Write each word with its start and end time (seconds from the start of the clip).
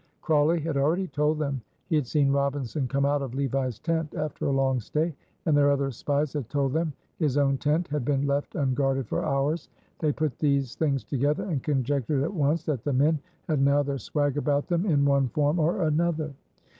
Crawley 0.23 0.59
had 0.59 0.77
already 0.77 1.05
told 1.07 1.37
them 1.37 1.61
he 1.85 1.95
had 1.95 2.07
seen 2.07 2.31
Robinson 2.31 2.87
come 2.87 3.05
out 3.05 3.21
of 3.21 3.35
Levi's 3.35 3.77
tent 3.77 4.15
after 4.15 4.47
a 4.47 4.51
long 4.51 4.79
stay, 4.79 5.13
and 5.45 5.55
their 5.55 5.69
other 5.69 5.91
spies 5.91 6.33
had 6.33 6.49
told 6.49 6.73
them 6.73 6.91
his 7.19 7.37
own 7.37 7.59
tent 7.59 7.87
had 7.89 8.03
been 8.03 8.25
left 8.25 8.55
unguarded 8.55 9.07
for 9.07 9.23
hours. 9.23 9.69
They 9.99 10.11
put 10.11 10.39
these 10.39 10.73
things 10.73 11.03
together 11.03 11.43
and 11.43 11.61
conjectured 11.61 12.23
at 12.23 12.33
once 12.33 12.63
that 12.63 12.83
the 12.83 12.93
men 12.93 13.19
had 13.47 13.61
now 13.61 13.83
their 13.83 13.99
swag 13.99 14.37
about 14.37 14.65
them 14.69 14.87
in 14.87 15.05
one 15.05 15.27
form 15.27 15.59
or 15.59 15.83
other. 15.83 16.33